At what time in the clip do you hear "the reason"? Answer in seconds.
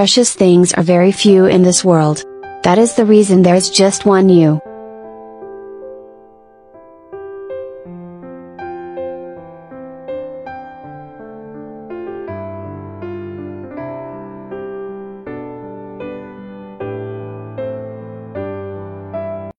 2.94-3.42